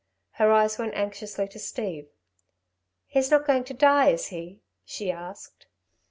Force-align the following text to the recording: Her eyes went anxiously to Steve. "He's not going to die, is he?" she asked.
Her 0.31 0.51
eyes 0.51 0.79
went 0.79 0.95
anxiously 0.95 1.47
to 1.49 1.59
Steve. 1.59 2.07
"He's 3.05 3.29
not 3.29 3.45
going 3.45 3.65
to 3.65 3.75
die, 3.75 4.09
is 4.09 4.25
he?" 4.29 4.63
she 4.83 5.11
asked. 5.11 5.67